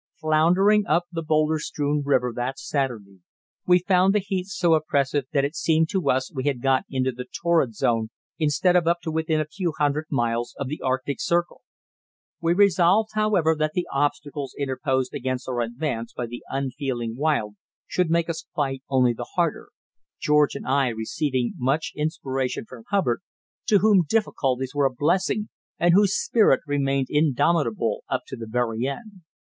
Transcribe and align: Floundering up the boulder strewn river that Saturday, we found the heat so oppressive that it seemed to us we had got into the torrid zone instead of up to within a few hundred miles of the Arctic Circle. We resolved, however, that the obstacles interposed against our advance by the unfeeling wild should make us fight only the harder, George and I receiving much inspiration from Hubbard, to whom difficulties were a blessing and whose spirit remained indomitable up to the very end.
Floundering 0.15 0.87
up 0.87 1.05
the 1.11 1.21
boulder 1.21 1.59
strewn 1.59 2.01
river 2.03 2.33
that 2.35 2.57
Saturday, 2.57 3.19
we 3.67 3.77
found 3.77 4.15
the 4.15 4.19
heat 4.19 4.47
so 4.47 4.73
oppressive 4.73 5.25
that 5.31 5.45
it 5.45 5.55
seemed 5.55 5.89
to 5.89 6.09
us 6.09 6.33
we 6.33 6.45
had 6.45 6.59
got 6.59 6.85
into 6.89 7.11
the 7.11 7.27
torrid 7.39 7.75
zone 7.75 8.09
instead 8.39 8.75
of 8.75 8.87
up 8.87 8.97
to 9.03 9.11
within 9.11 9.39
a 9.39 9.45
few 9.45 9.73
hundred 9.77 10.05
miles 10.09 10.55
of 10.57 10.65
the 10.67 10.81
Arctic 10.81 11.21
Circle. 11.21 11.61
We 12.41 12.53
resolved, 12.55 13.11
however, 13.13 13.55
that 13.59 13.73
the 13.75 13.85
obstacles 13.93 14.55
interposed 14.57 15.13
against 15.13 15.47
our 15.47 15.61
advance 15.61 16.13
by 16.13 16.25
the 16.25 16.43
unfeeling 16.49 17.15
wild 17.15 17.53
should 17.85 18.09
make 18.09 18.27
us 18.27 18.47
fight 18.55 18.81
only 18.89 19.13
the 19.13 19.29
harder, 19.35 19.69
George 20.19 20.55
and 20.55 20.65
I 20.67 20.87
receiving 20.87 21.53
much 21.57 21.91
inspiration 21.95 22.65
from 22.67 22.85
Hubbard, 22.89 23.21
to 23.67 23.77
whom 23.77 24.05
difficulties 24.09 24.73
were 24.73 24.87
a 24.87 24.91
blessing 24.91 25.49
and 25.77 25.93
whose 25.93 26.17
spirit 26.19 26.61
remained 26.65 27.09
indomitable 27.11 28.03
up 28.09 28.21
to 28.29 28.35
the 28.35 28.47
very 28.49 28.87
end. 28.87 29.21